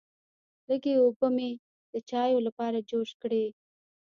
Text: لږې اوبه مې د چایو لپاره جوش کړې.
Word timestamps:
لږې 0.69 0.93
اوبه 1.03 1.27
مې 1.35 1.49
د 1.91 1.95
چایو 2.09 2.39
لپاره 2.47 2.85
جوش 2.89 3.09
کړې. 3.21 3.45